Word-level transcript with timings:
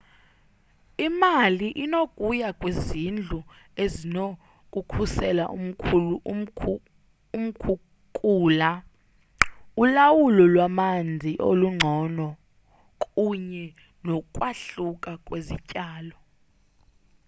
imali 1.07 1.67
inokuya 1.83 2.49
kwizindlu 2.59 3.39
ezinokukhusela 3.83 5.43
umkhukula 7.35 8.71
ulawulo 9.81 10.43
lwamanzi 10.53 11.31
olungcono 11.49 12.27
kunye 13.11 13.65
nokwahluka 14.07 15.11
kwezityalo 15.25 16.17